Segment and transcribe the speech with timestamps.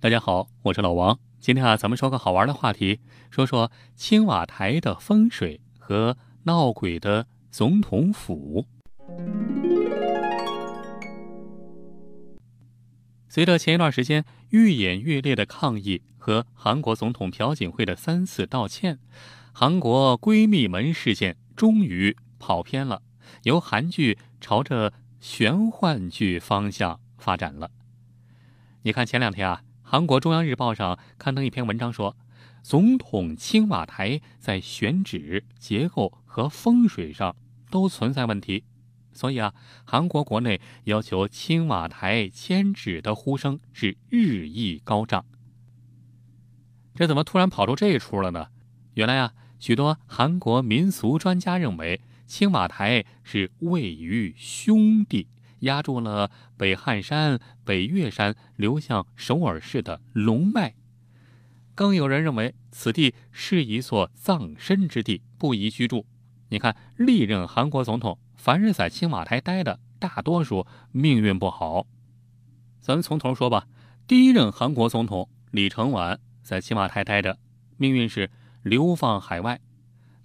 [0.00, 1.18] 大家好，我是老王。
[1.40, 3.00] 今天啊，咱们说个好玩的话题，
[3.32, 8.64] 说说青瓦台的风水和闹鬼的总统府。
[13.28, 19.00] 随着前一段时间愈演愈烈的抗议和韩国总统朴槿惠的三次道歉，
[19.52, 23.02] 韩国闺蜜门事件终于跑偏了，
[23.42, 27.72] 由韩剧朝着玄幻剧方向发展了。
[28.82, 32.14] 你看前两天啊，韩国中央日报上刊登一篇文章说，
[32.62, 37.34] 总统青瓦台在选址、结构和风水上
[37.70, 38.64] 都存在问题。
[39.14, 39.54] 所以啊，
[39.86, 45.24] 韩国国内要求青瓦台迁址的呼声是日益高涨。
[46.94, 48.48] 这怎么突然跑出这一出了呢？
[48.92, 55.28] 原来啊，许多韩国民俗专家认为，青瓦台是位于兄弟，
[55.60, 60.74] 压住了北汉山、北岳山流向首尔市的龙脉。
[61.74, 66.06] 更有人认为，此地是一座葬身之地，不宜居住。
[66.48, 71.86] 你看，历任韩国总统，凡是在青瓦台待的，大多数命运不好。
[72.80, 73.66] 咱们从头说吧。
[74.06, 77.38] 第一任韩国总统李承晚在青瓦台待着，
[77.76, 78.30] 命运是
[78.62, 79.58] 流放海外；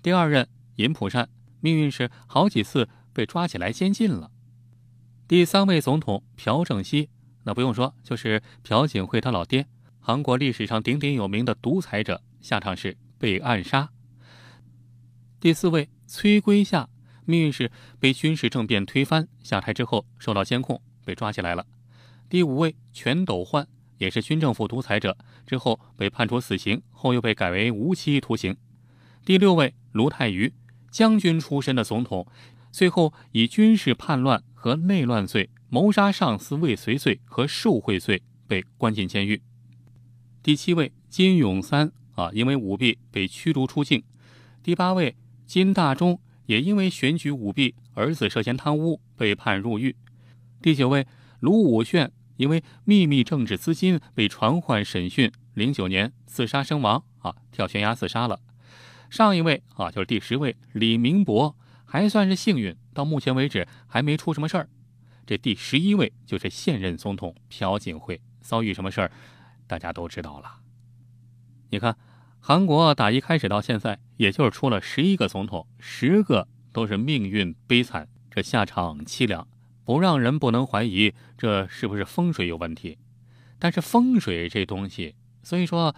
[0.02, 0.48] 第二任
[0.78, 1.28] 尹普善，
[1.60, 4.32] 命运是好几次被抓起来监禁了；
[5.28, 7.10] 第三位总统朴正熙，
[7.44, 9.68] 那不用说，就是朴槿惠他老爹，
[10.00, 13.90] 韩国历史上鼎鼎有名的独裁者，下场是被暗杀。
[15.40, 15.90] 第四位。
[16.06, 16.88] 崔圭夏
[17.26, 21.66] 命运是被军事政变推翻，下台之后受到监控，被抓起来了。
[22.30, 28.56] 第五位全斗焕也是军政府独裁者，之后被判处死刑，后又被改为无期徒刑。
[29.26, 30.54] 第六位卢泰愚，
[30.92, 32.28] 将军出身的总统，
[32.74, 39.42] 最后以军事叛乱和内乱罪、谋杀上司未遂罪和受贿罪被关进监狱。
[40.42, 44.04] 第七位金永三啊，因为舞弊被驱逐出境。
[44.62, 45.16] 第八位。
[45.46, 49.96] 金大中也因为选举舞弊，儿子涉嫌贪污被判入狱。
[50.62, 51.06] 第九位
[51.42, 58.40] 卢武铉因为秘密政治资金被传唤审讯，零九年自杀身亡啊，跳悬崖自杀了。
[59.12, 61.56] 上一位啊，就是第十位李明博，
[61.94, 64.68] 还算是幸运，到目前为止还没出什么事儿。
[65.28, 69.12] 这第十一位就是现任总统朴槿惠，遭遇什么事儿，
[69.68, 70.56] 大家都知道了。
[71.70, 71.96] 你看。
[72.40, 79.48] 韩国打一开始到现在，也就是出了十一个总统，十个都是命运悲惨，这下场凄凉，
[79.86, 82.98] 不让人不能怀疑这是不是风水有问题。
[83.60, 85.96] 但是风水这东西，所以说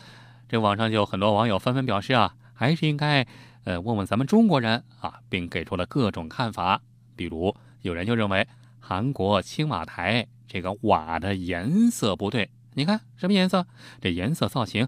[0.48, 3.26] 这网上就有很多网友纷纷表示啊，还是应该
[3.66, 6.82] 呃问问咱们中国人啊，并给出了各种看法。
[7.18, 8.48] 比如有人就认为
[8.80, 13.68] 韩国青瓦台这个瓦的颜色不对，你看什么颜色？
[14.00, 14.88] 这颜色造型。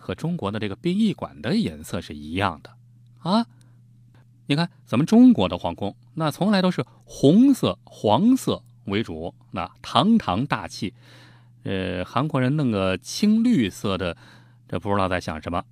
[0.00, 2.70] 和中国的这个殡仪馆的颜色是一样的
[3.18, 3.44] 啊！
[4.46, 10.94] 你看，咱们中国的皇宫那从来都是红色、黄色为主，那堂堂大气。
[11.64, 14.16] 呃，韩国人弄个青绿色的，
[14.66, 15.62] 这不知道在想什么。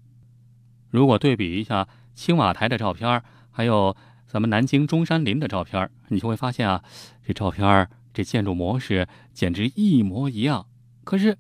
[0.91, 3.23] 如果对比一下青瓦台的照片，
[3.53, 3.97] 还有
[4.27, 6.83] 咱们南京中山陵的照片，你就会发现啊，
[7.25, 10.67] 这照片这建筑模式简直一模一样。
[11.05, 11.39] 可是，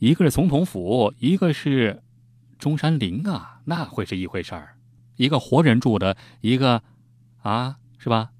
[0.00, 2.02] 一个是总统府，一个是。
[2.58, 4.78] 中山陵啊，那会是一回事儿，
[5.16, 6.82] 一个活人住的，一个，
[7.42, 8.30] 啊，是吧？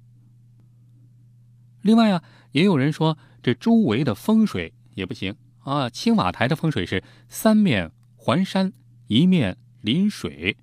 [1.83, 5.87] 另外啊，也有人说这周围的风水也不行啊。
[5.87, 8.73] 青瓦台的风水是三面环山，
[9.05, 10.57] 一面临水。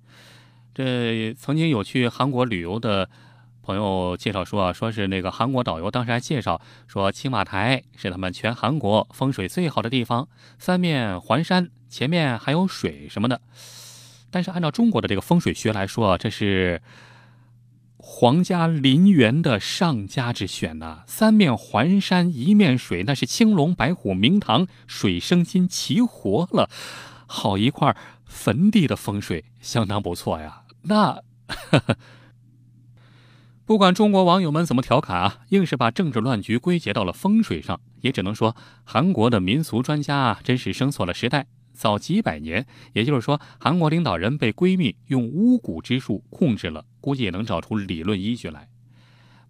[0.75, 3.09] 这曾经有去韩国旅游的。
[3.67, 10.27] 朋友介绍说啊，说是那个韩国导游当时还介绍说，青瓦台是他们全韩国风水最好的地方，
[10.59, 13.41] 三面环山，前面还有水什么的。
[14.29, 16.83] 但是按照中国的这个风水学来说，这是
[17.97, 21.01] 皇家陵园的上佳之选呐。
[21.07, 26.69] 三面环山，一面水，那是青龙白虎明堂，水生金齐活了，
[27.25, 30.61] 好一块坟地的风水相当不错呀。
[30.85, 31.21] 那。
[33.65, 42.67] 不管中国网友们怎么调侃啊，硬是把政治乱局归结到了风水上，也只能说韩国的民俗专家啊，真是生错了时代，早几百年。
[42.93, 48.69] 也就是说，韩国领导人被闺蜜用巫蛊之术控制了，估计也能找出理论依据来。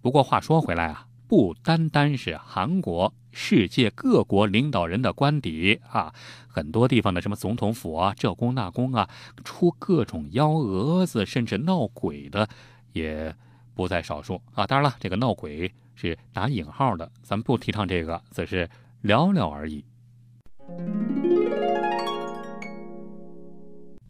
[0.01, 6.13] 不过话说回来啊，不单单是韩国，世界各国领导人的官邸啊，
[6.47, 9.09] 很多地方的什么总统府啊，这宫那宫啊，
[9.43, 12.47] 出各种幺蛾子，甚至闹鬼的，
[12.93, 13.35] 也。
[13.75, 14.65] 不在少数啊！
[14.65, 18.69] 当然了，这个闹鬼是打引号的，咱们不提倡这个，只是
[19.01, 19.83] 聊聊而已。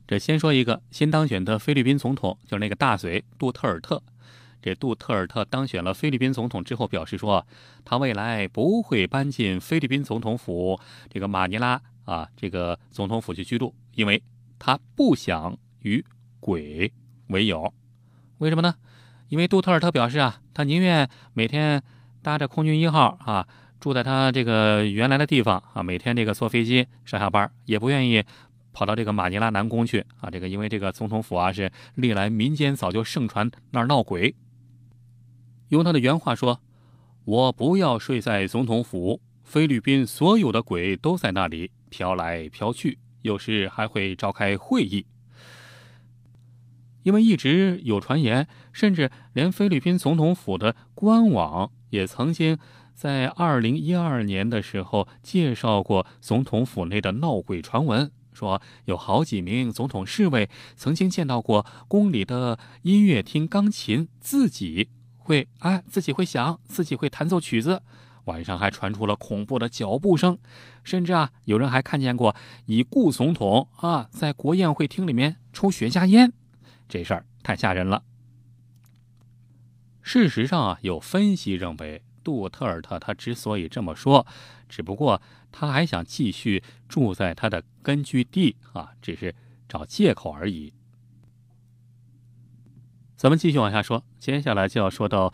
[0.06, 4.04] 这先说一个新当选的菲律宾总统，就是那个大嘴杜特尔特。
[4.66, 7.46] 这杜特尔特当选了菲律宾总统之后，表示说，
[7.86, 14.24] 他未来不会搬进菲律宾总统府这个马尼拉啊这个总统府去居住，因为
[14.58, 16.04] 他不想与
[16.40, 16.92] 鬼
[17.28, 17.72] 为友。
[18.40, 18.74] 为什么呢？
[19.28, 21.84] 因为杜特尔特表示啊，他宁愿每天
[22.24, 23.48] 搭着空军一号啊，
[23.80, 28.24] 住在他这个原来的地方啊，每天这个坐飞机上下班，也不愿意
[28.74, 30.32] 跑到这个马尼拉南宫去啊。
[30.32, 34.34] 这个因为这个总统府啊，是历来民间早就盛传那儿闹鬼。
[35.70, 36.62] 用他的原话说
[37.26, 45.08] ：“我不要睡在总统府，菲律宾所有的鬼都在那里飘来飘去，有时还会召开会议。
[47.02, 52.58] 因为一直有传言，甚至连菲律宾总统府的官网也曾经
[52.94, 64.90] 在二零一二年的时候介绍过总统府内的闹鬼传闻，说有好几名总统侍卫曾经见到过宫里的音乐厅钢琴自己。”
[65.26, 67.82] 会啊，自己会响，自己会弹奏曲子。
[68.26, 70.38] 晚上还传出了恐怖的脚步声，
[70.84, 72.36] 甚至啊，有人还看见过
[72.66, 76.32] 已故总统啊在国宴会厅里面抽雪茄烟。
[76.88, 78.04] 这事儿太吓人了。
[80.02, 84.26] 事实上啊，有分析认为，杜特尔特他之所以这么说，
[84.70, 85.22] 只不过
[85.52, 89.34] 他还想继续住在他的根据地啊，只是
[89.68, 90.74] 找借口而已。
[93.16, 95.34] 咱们继续往下说，接下来就要说到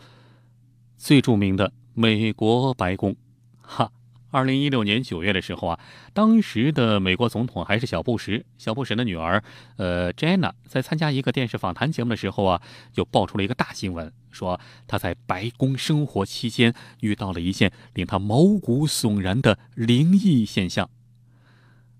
[0.96, 3.16] 最著名的美国白宫。
[3.60, 3.90] 哈，
[4.30, 5.80] 二零一六年九月的时候啊，
[6.12, 8.44] 当时的美国总统还是小布什。
[8.56, 9.42] 小布什的女儿，
[9.78, 12.62] 呃，Jenna 在参加一个电视访谈节目的时候啊，
[12.92, 20.88] 就爆出了一个大新闻，说她在白宫生活期间遇到了一件令她毛骨悚然的灵异现象。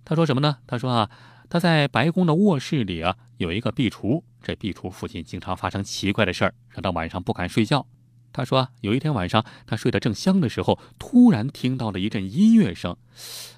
[0.05, 0.59] 她说什么呢？
[0.67, 1.11] 她说啊。
[1.53, 7.87] 他在白宫的卧室里啊，有一个壁橱，这壁橱附近经常发生奇怪的事儿，让他晚上不敢睡觉。
[8.33, 12.97] 他说，有一天晚上，他睡得正香的时候，突然听到了一阵音乐声，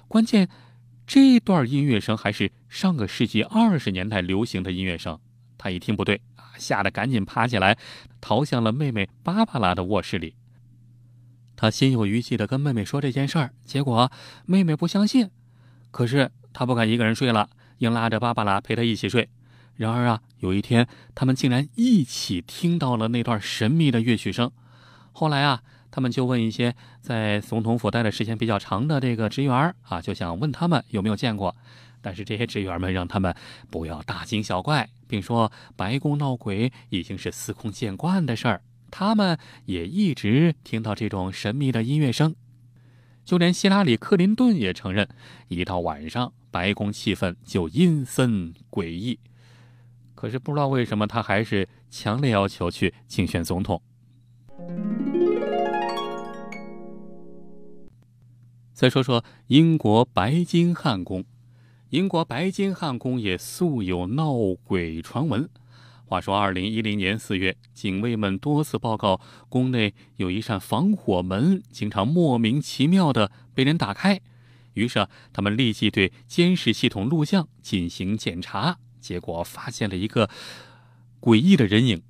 [0.09, 0.49] 关键
[1.07, 5.17] 这段音乐声还是上个世纪二十年代流行的音乐声。
[5.57, 7.77] 他一听不对啊，吓得赶紧爬起来，
[8.19, 10.35] 逃向了妹妹芭芭拉的卧室里。
[11.55, 14.11] 他心有余悸地跟妹妹说这件事儿，结果
[14.45, 15.29] 妹妹不相信，
[15.91, 17.49] 可是他不敢一个人睡了。
[17.79, 19.29] 硬拉着芭芭拉陪他一起睡，
[19.75, 24.51] 然而啊，有一天他们竟然一起听到了那段神秘的乐曲声。
[25.11, 25.61] 后来啊，
[25.91, 31.55] 他们就问一些在总统府待的时间比较长的这个职员啊，就想问他们有没有见过。
[32.01, 33.35] 但是这些职员们让他们
[33.71, 38.61] 不要大惊小怪，并说白宫闹鬼已经是司空见惯的事儿。
[38.91, 42.35] 他们也一直听到这种神秘的音乐声，
[43.25, 45.09] 就连希拉里·克林顿也承认，
[45.49, 46.31] 一到晚上。
[46.51, 49.19] 白宫气氛就阴森诡异，
[50.13, 53.81] 可是不知道为什么他还是强烈要求去竞选总统。
[58.71, 61.25] 再说说英国白金汉宫，
[61.89, 64.33] 英国白金汉宫也素有闹
[64.63, 65.49] 鬼传闻。
[66.07, 69.19] 话说，二零一零年四月，警卫们多次报告
[69.49, 74.21] 宫内有一扇防火门，经常莫名其妙的被人打开。
[74.73, 80.29] 于是，他们立即对监视系统录像进行检查，结果发现了一个
[81.19, 82.03] 诡异的人影。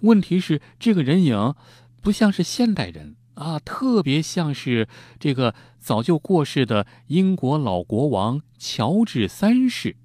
[0.00, 1.54] 问题是，这个人影
[2.00, 4.88] 不像是现代人啊，特别像是
[5.20, 9.96] 这个早就过世的英国老国王乔治三世。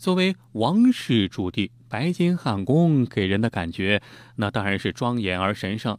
[0.00, 4.00] 作为王室驻地，白金汉宫给人的感觉，
[4.36, 5.98] 那当然是庄严而神圣。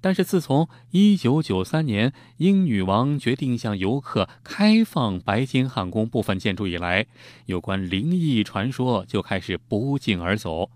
[0.00, 7.06] 但是自从1993年英女王决定向游客开放白金汉宫部分建筑以来，
[7.46, 10.68] 有关灵异传说就开始不胫而走。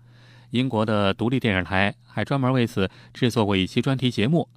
[0.51, 4.47] 英国的独立电视台还专门为此制作过一期专题节目。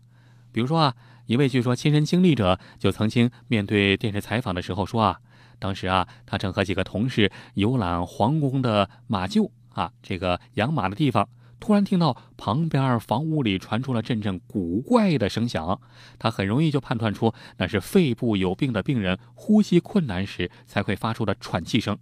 [0.52, 0.94] 比如说啊，
[1.26, 5.18] 一位据说亲身经历者就曾经面对电视采访的时候说啊，
[5.58, 11.28] 当时啊，他正和几个同事游览皇宫的马厩啊，这个养马的地方。
[11.58, 15.80] 突然听到旁边房屋里传出了阵阵古怪的声响，
[16.18, 21.98] 他很容易就判断出那是肺部有病的病人呼吸困难时才会发出的喘气声。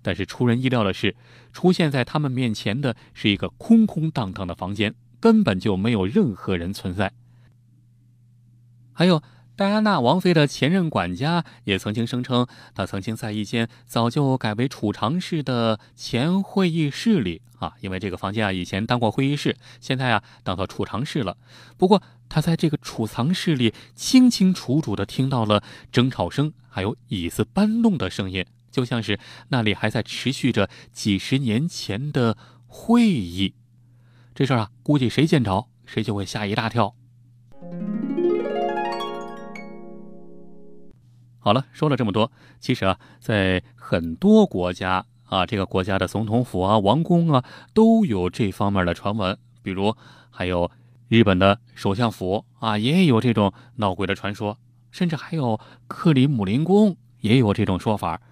[0.00, 1.16] 但是出人意料的是，
[1.52, 7.12] 出现在他们面前的是一个空空荡荡的房间，根本就没有任何人存在。
[8.92, 9.20] 还有。
[9.56, 21.36] 戴安娜王妃的前任管家也曾经声称，他曾经在一间早就改为储藏室的前会议室里啊，因为这个房间啊以前当过会议室，现在啊当做储藏室了。
[21.76, 29.20] 不过他在这个储藏室里清清楚楚地听到了争吵声，还有椅子搬动的声音，就像是
[29.50, 33.54] 那里还在持续着几十年前的会议。
[34.34, 36.96] 这事儿啊，估计谁见着谁就会吓一大跳。
[41.44, 49.36] 好了，说了这么多，其实啊，在很多国家啊，这个国家的总统府啊、王宫啊，都有这方面的传闻。
[49.62, 49.94] 比如，
[50.30, 50.70] 还有
[51.06, 54.56] 日本的首相府啊，也有这种闹鬼的传说。
[54.90, 58.22] 甚至还有克里姆林宫也有这种说法。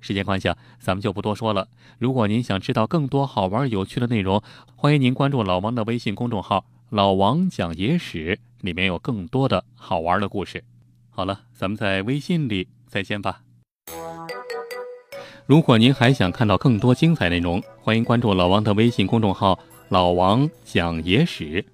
[0.00, 1.68] 时间关系啊，咱们就不多说了。
[1.98, 4.42] 如果您想知道更多好玩有趣的内容，
[4.76, 10.62] 欢迎您关注老王的微信公众号“老王讲野史”，里面有更多的好玩的故事。
[11.18, 13.40] 好了，咱们在微信里再见吧。
[15.46, 19.58] 如果您还想看到更多精彩内容，欢迎关注老王的微信公众号
[19.90, 21.64] “老王讲野史”，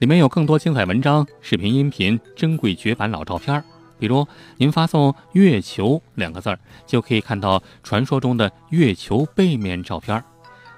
[0.00, 3.64] 里面有更多精彩文章、视频、音频、珍贵绝版老照片。
[3.98, 4.28] 比如，
[4.58, 10.20] 您发送“月球”两个字儿，就可以看到传说中的月球背面照片；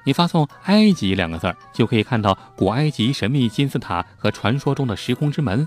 [0.04, 5.66] 你发送“埃及”两个字儿，就可以看到古埃及神秘金字塔和传说中的时空之门；